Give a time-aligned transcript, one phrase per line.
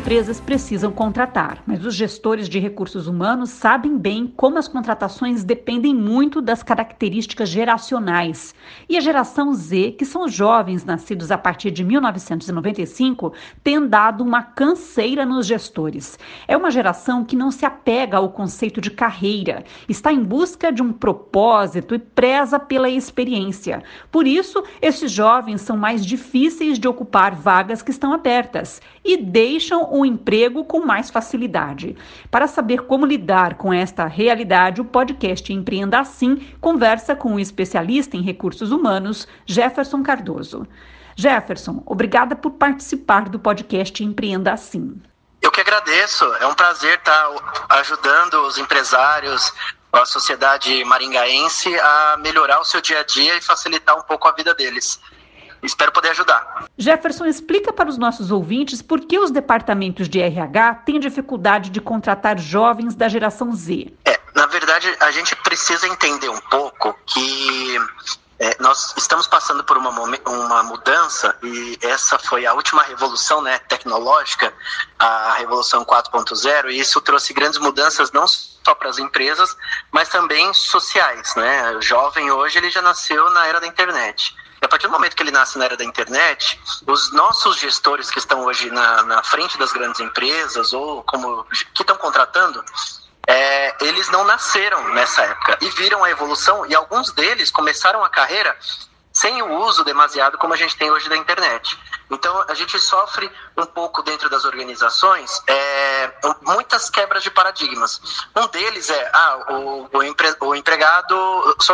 [0.00, 5.94] Empresas precisam contratar, mas os gestores de recursos humanos sabem bem como as contratações dependem
[5.94, 8.54] muito das características geracionais.
[8.88, 14.24] E a geração Z, que são os jovens nascidos a partir de 1995, tem dado
[14.24, 16.18] uma canseira nos gestores.
[16.48, 20.80] É uma geração que não se apega ao conceito de carreira, está em busca de
[20.80, 23.82] um propósito e preza pela experiência.
[24.10, 29.89] Por isso, esses jovens são mais difíceis de ocupar vagas que estão abertas e deixam
[29.90, 31.96] um emprego com mais facilidade.
[32.30, 38.16] Para saber como lidar com esta realidade, o podcast Empreenda Assim conversa com o especialista
[38.16, 40.66] em recursos humanos, Jefferson Cardoso.
[41.16, 45.00] Jefferson, obrigada por participar do podcast Empreenda Assim.
[45.42, 49.52] Eu que agradeço, é um prazer estar ajudando os empresários,
[49.92, 54.32] a sociedade maringaense a melhorar o seu dia a dia e facilitar um pouco a
[54.32, 55.00] vida deles.
[55.62, 56.66] Espero poder ajudar.
[56.76, 61.80] Jefferson, explica para os nossos ouvintes por que os departamentos de RH têm dificuldade de
[61.80, 63.92] contratar jovens da geração Z.
[64.04, 67.78] É, na verdade, a gente precisa entender um pouco que
[68.40, 73.58] é, nós estamos passando por uma, uma mudança e essa foi a última revolução né,
[73.58, 74.50] tecnológica,
[74.98, 79.54] a revolução 4.0, e isso trouxe grandes mudanças não só para as empresas,
[79.92, 81.34] mas também sociais.
[81.34, 81.72] Né?
[81.72, 84.34] O jovem hoje ele já nasceu na era da internet.
[84.62, 88.10] E a partir do momento que ele nasce na era da internet, os nossos gestores
[88.10, 92.64] que estão hoje na, na frente das grandes empresas ou como que estão contratando,
[93.30, 98.10] é, eles não nasceram nessa época e viram a evolução e alguns deles começaram a
[98.10, 98.56] carreira
[99.12, 101.78] sem o uso demasiado como a gente tem hoje da internet.
[102.10, 108.00] Então, a gente sofre um pouco dentro das organizações é, muitas quebras de paradigmas.
[108.34, 111.14] Um deles é ah, o, o, empre, o empregado,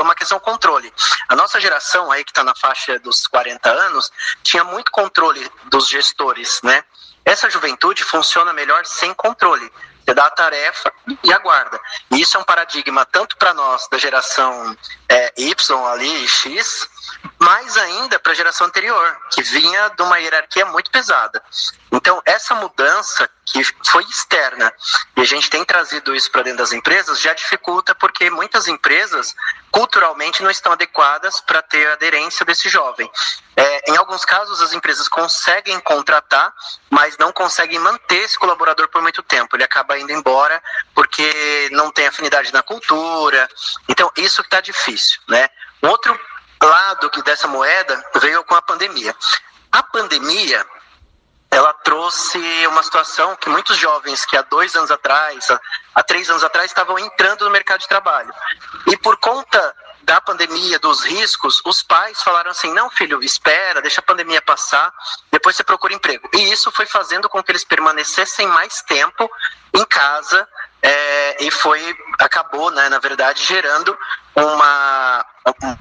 [0.00, 0.92] uma questão controle.
[1.28, 5.88] A nossa geração, aí que está na faixa dos 40 anos, tinha muito controle dos
[5.88, 6.84] gestores, né?
[7.24, 9.70] Essa juventude funciona melhor sem controle.
[10.08, 10.90] Você dá a tarefa
[11.22, 11.78] e aguarda.
[12.10, 14.74] E isso é um paradigma tanto para nós da geração
[15.06, 16.88] é, Y ali, X,
[17.38, 21.42] mais ainda para a geração anterior, que vinha de uma hierarquia muito pesada.
[21.90, 24.72] Então, essa mudança que foi externa
[25.16, 29.34] e a gente tem trazido isso para dentro das empresas já dificulta porque muitas empresas
[29.70, 33.10] culturalmente não estão adequadas para ter aderência desse jovem.
[33.56, 36.52] É, em alguns casos, as empresas conseguem contratar,
[36.90, 39.56] mas não conseguem manter esse colaborador por muito tempo.
[39.56, 40.62] Ele acaba indo embora
[40.94, 43.48] porque não tem afinidade na cultura.
[43.88, 45.20] Então, isso está difícil.
[45.26, 45.48] Né?
[45.82, 46.18] Outro
[46.68, 49.14] lado que dessa moeda veio com a pandemia.
[49.72, 50.64] A pandemia
[51.50, 55.48] ela trouxe uma situação que muitos jovens que há dois anos atrás,
[55.94, 58.32] há três anos atrás, estavam entrando no mercado de trabalho.
[58.86, 64.00] E por conta da pandemia, dos riscos, os pais falaram assim: não, filho, espera, deixa
[64.00, 64.92] a pandemia passar,
[65.30, 66.28] depois você procura emprego.
[66.34, 69.30] E isso foi fazendo com que eles permanecessem mais tempo
[69.74, 70.46] em casa
[70.82, 73.96] é, e foi acabou, né, na verdade, gerando
[74.34, 75.24] uma,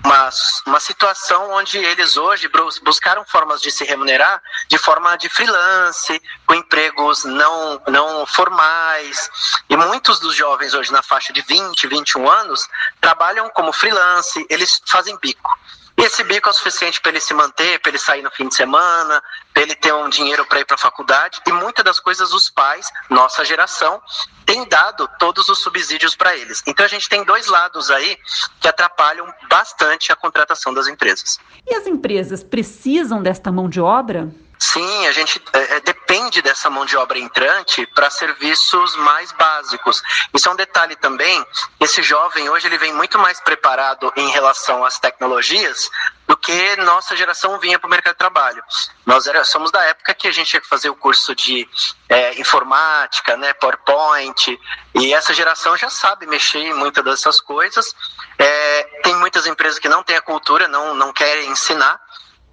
[0.03, 0.29] uma,
[0.65, 2.49] uma situação onde eles hoje
[2.83, 9.29] buscaram formas de se remunerar de forma de freelance, com empregos não, não formais.
[9.69, 12.67] E muitos dos jovens hoje na faixa de 20, 21 anos
[12.99, 15.57] trabalham como freelance, eles fazem bico.
[15.99, 18.47] E esse bico é o suficiente para ele se manter, para ele sair no fim
[18.47, 19.21] de semana,
[19.51, 21.41] para ele ter um dinheiro para ir para a faculdade.
[21.47, 23.99] E muitas das coisas os pais, nossa geração,
[24.45, 26.61] têm dado todos os subsídios para eles.
[26.67, 28.15] Então a gente tem dois lados aí
[28.59, 31.39] que atrapalham bastante a contratação das empresas.
[31.65, 34.29] E as empresas precisam desta mão de obra?
[34.59, 40.01] Sim, a gente é, é, depende dessa mão de obra entrante para serviços mais básicos.
[40.33, 41.45] Isso é um detalhe também.
[41.79, 45.89] Esse jovem hoje ele vem muito mais preparado em relação às tecnologias
[46.27, 48.63] do que nossa geração vinha para o mercado de trabalho.
[49.05, 51.67] Nós era, somos da época que a gente tinha que fazer o curso de
[52.09, 54.59] é, informática, né, PowerPoint,
[54.95, 57.95] e essa geração já sabe mexer em muitas dessas coisas.
[58.37, 61.99] É, tem muitas empresas que não têm a cultura, não, não querem ensinar,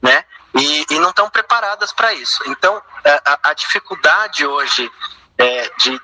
[0.01, 0.25] né?
[0.55, 2.43] E, e não estão preparadas para isso.
[2.47, 2.81] Então,
[3.25, 4.91] a, a dificuldade hoje
[5.39, 6.01] é, de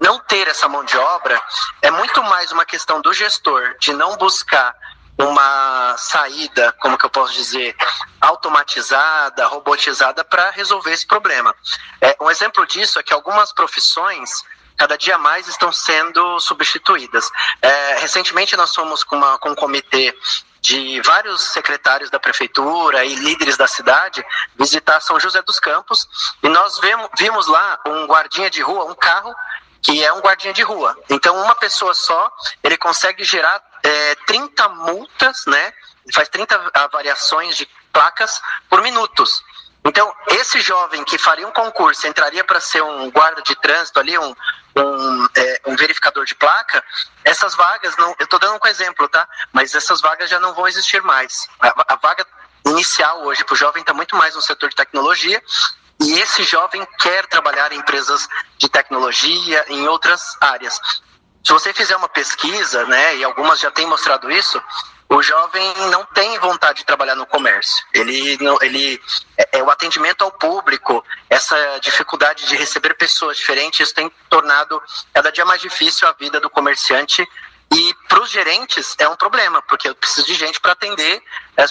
[0.00, 1.40] não ter essa mão de obra
[1.80, 4.74] é muito mais uma questão do gestor de não buscar
[5.18, 7.76] uma saída, como que eu posso dizer,
[8.20, 11.54] automatizada, robotizada para resolver esse problema.
[12.00, 14.42] É, um exemplo disso é que algumas profissões
[14.76, 17.30] cada dia mais estão sendo substituídas.
[17.60, 20.16] É, recentemente nós fomos com, uma, com um comitê
[20.62, 24.24] de vários secretários da prefeitura e líderes da cidade
[24.56, 26.08] visitar São José dos Campos
[26.40, 29.34] e nós vimos, vimos lá um guardinha de rua, um carro
[29.82, 30.96] que é um guardinha de rua.
[31.10, 32.30] Então, uma pessoa só,
[32.62, 35.72] ele consegue gerar é, 30 multas, né?
[36.14, 39.42] Faz 30 avaliações de placas por minutos.
[39.84, 44.16] Então, esse jovem que faria um concurso, entraria para ser um guarda de trânsito ali,
[44.16, 44.34] um,
[44.76, 46.82] um, é, um verificador de placa,
[47.24, 49.28] essas vagas, não, eu estou dando um exemplo, tá?
[49.52, 51.46] Mas essas vagas já não vão existir mais.
[51.60, 52.26] A, a vaga
[52.66, 55.42] inicial hoje para o jovem está muito mais no setor de tecnologia
[56.00, 58.28] e esse jovem quer trabalhar em empresas
[58.58, 60.80] de tecnologia, em outras áreas.
[61.44, 64.62] Se você fizer uma pesquisa, né, e algumas já têm mostrado isso,
[65.12, 67.84] o jovem não tem vontade de trabalhar no comércio.
[67.92, 69.00] Ele, ele
[69.36, 74.82] é, é, o atendimento ao público, essa dificuldade de receber pessoas diferentes, tem tornado
[75.12, 77.26] cada dia mais difícil a vida do comerciante.
[77.74, 81.22] E para os gerentes é um problema, porque eu preciso de gente para atender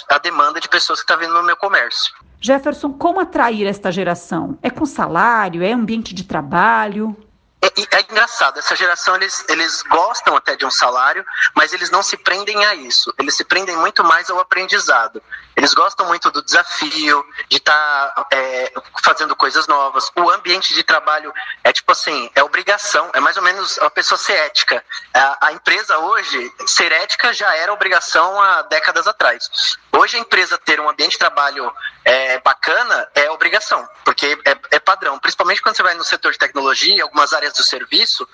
[0.09, 2.13] a demanda de pessoas que estão tá vindo no meu comércio.
[2.39, 4.57] Jefferson, como atrair esta geração?
[4.63, 5.63] É com salário?
[5.63, 7.15] É ambiente de trabalho?
[7.61, 11.23] É, é, engraçado, essa geração eles, eles gostam até de um salário,
[11.55, 13.13] mas eles não se prendem a isso.
[13.19, 15.21] Eles se prendem muito mais ao aprendizado.
[15.61, 18.73] Eles gostam muito do desafio, de estar tá, é,
[19.03, 20.11] fazendo coisas novas.
[20.15, 21.31] O ambiente de trabalho
[21.63, 24.83] é tipo assim, é obrigação, é mais ou menos a pessoa ser ética.
[25.13, 29.77] A, a empresa hoje, ser ética já era obrigação há décadas atrás.
[29.91, 31.71] Hoje a empresa ter um ambiente de trabalho
[32.03, 35.19] é, bacana é obrigação, porque é, é padrão.
[35.19, 38.27] Principalmente quando você vai no setor de tecnologia, algumas áreas do serviço,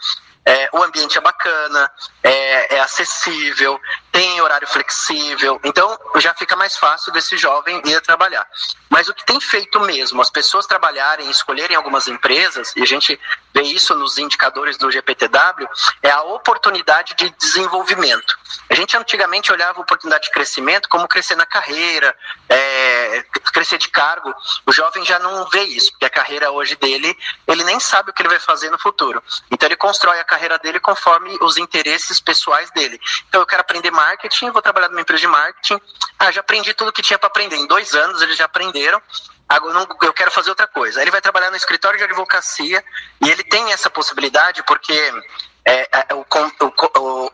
[0.48, 1.92] é, o ambiente é bacana,
[2.24, 3.78] é, é, acessível,
[4.14, 8.48] tem horário flexível, então já fica mais fácil desse jovem ir trabalhar.
[8.90, 13.20] Mas o que tem feito mesmo, as pessoas trabalharem, escolherem algumas empresas, e a gente
[13.54, 15.68] vê isso nos indicadores do GPTW,
[16.02, 18.40] é a oportunidade de desenvolvimento.
[18.70, 22.16] A gente antigamente olhava a oportunidade de crescimento como crescer na carreira,
[22.48, 22.97] é,
[23.54, 24.34] crescer de cargo.
[24.66, 27.18] O jovem já não vê isso, porque a carreira hoje dele,
[27.48, 29.22] ele nem sabe o que ele vai fazer no futuro.
[29.52, 33.00] Então ele constrói a carreira dele conforme os interesses pessoais dele.
[33.28, 35.80] Então eu quero aprender marketing, vou trabalhar numa empresa de marketing.
[36.20, 37.56] Ah, já aprendi tudo que tinha para aprender.
[37.56, 39.02] Em dois anos eles já aprenderam.
[39.50, 41.02] Agora eu quero fazer outra coisa.
[41.02, 42.84] Ele vai trabalhar no escritório de advocacia
[43.22, 44.94] e ele tem essa possibilidade porque
[45.68, 46.26] é, é, o,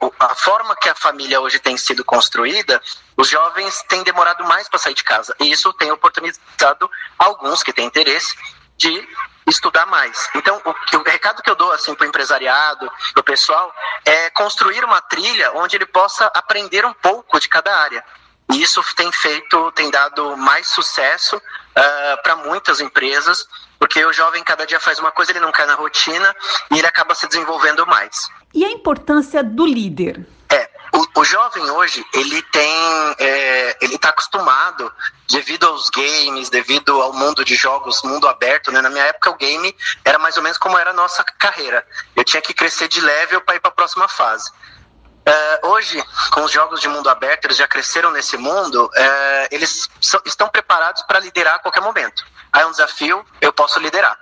[0.02, 2.82] o, a forma que a família hoje tem sido construída,
[3.16, 5.36] os jovens têm demorado mais para sair de casa.
[5.40, 6.90] E isso tem oportunizado
[7.20, 8.36] alguns que têm interesse
[8.76, 9.08] de
[9.48, 10.28] estudar mais.
[10.34, 13.72] Então, o, o recado que eu dou assim para o empresariado, para o pessoal,
[14.04, 18.04] é construir uma trilha onde ele possa aprender um pouco de cada área.
[18.52, 21.40] E isso tem feito, tem dado mais sucesso
[21.76, 23.48] uh, ah, para muitas empresas,
[23.80, 26.36] porque o jovem cada dia faz uma coisa, ele não cai na rotina
[26.72, 28.30] e ele acaba se desenvolvendo mais.
[28.54, 30.26] E a importância do líder?
[30.50, 34.92] É, o, o jovem hoje, ele tem, é, ele está acostumado,
[35.28, 38.80] devido aos games, devido ao mundo de jogos, mundo aberto, né?
[38.80, 39.76] Na minha época o game
[40.06, 41.86] era mais ou menos como era a nossa carreira.
[42.16, 44.52] Eu tinha que crescer de level para ir para a próxima fase.
[45.26, 49.90] Uh, hoje, com os jogos de mundo aberto, eles já cresceram nesse mundo, uh, eles
[50.02, 52.26] so, estão preparados para liderar a qualquer momento.
[52.56, 54.18] É um desafio, eu posso liderar.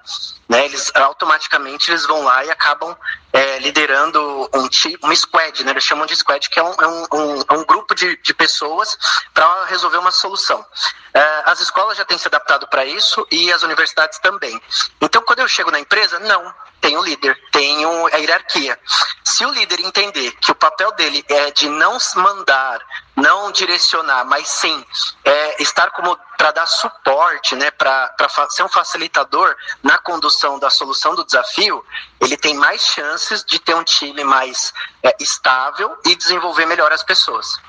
[0.48, 0.66] Né?
[0.66, 2.96] Eles automaticamente eles vão lá e acabam
[3.34, 5.72] é, liderando um tipo, uma squad, né?
[5.72, 8.98] eles chamam de squad, que é um, é um, é um grupo de, de pessoas
[9.34, 10.66] para resolver uma solução.
[11.14, 14.62] É, as escolas já têm se adaptado para isso e as universidades também.
[15.02, 18.78] Então, quando eu chego na empresa, não, tem o líder, tem a hierarquia.
[19.24, 22.82] Se o líder entender que o papel dele é de não mandar,
[23.16, 24.84] não direcionar, mas sim
[25.24, 28.10] é, estar como para dar suporte, né, para
[28.50, 31.86] ser um facilitador na condução da solução do desafio,
[32.20, 37.04] ele tem mais chances de ter um time mais é, estável e desenvolver melhor as
[37.04, 37.60] pessoas.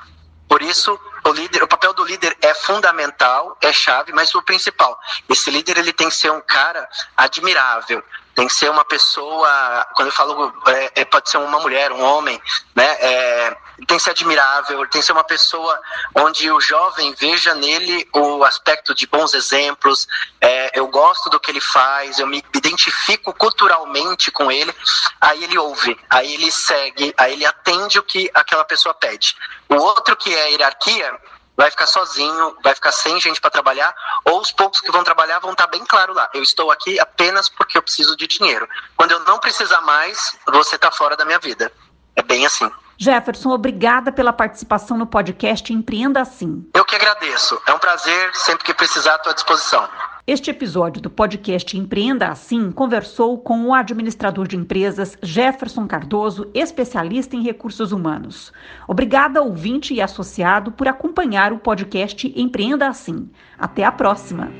[0.49, 4.99] Por isso, o, líder, o papel do líder é fundamental, é chave, mas o principal,
[5.29, 8.03] esse líder ele tem que ser um cara admirável,
[8.35, 12.01] tem que ser uma pessoa, quando eu falo, é, é, pode ser uma mulher, um
[12.01, 12.41] homem,
[12.75, 12.85] né?
[12.99, 15.79] É, tem que ser admirável, tem que ser uma pessoa
[16.15, 20.07] onde o jovem veja nele o aspecto de bons exemplos,
[20.41, 24.73] é, eu gosto do que ele faz, eu me identifico culturalmente com ele,
[25.19, 29.35] aí ele ouve, aí ele segue, aí ele atende o que aquela pessoa pede.
[29.69, 31.12] O outro que é a hierarquia,
[31.55, 33.93] vai ficar sozinho, vai ficar sem gente para trabalhar,
[34.25, 36.29] ou os poucos que vão trabalhar vão estar tá bem claro lá.
[36.33, 38.67] Eu estou aqui apenas porque eu preciso de dinheiro.
[38.95, 41.71] Quando eu não precisar mais, você está fora da minha vida.
[42.15, 42.69] É bem assim.
[42.97, 46.69] Jefferson, obrigada pela participação no podcast Empreenda Assim.
[46.93, 47.59] Eu que agradeço.
[47.65, 49.89] É um prazer, sempre que precisar, à tua disposição.
[50.27, 57.35] Este episódio do podcast Empreenda Assim conversou com o administrador de empresas Jefferson Cardoso, especialista
[57.35, 58.53] em recursos humanos.
[58.87, 63.27] Obrigada, ouvinte e associado, por acompanhar o podcast Empreenda Assim.
[63.57, 64.51] Até a próxima!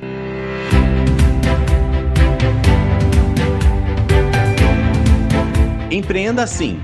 [5.92, 6.84] Empreenda Sim,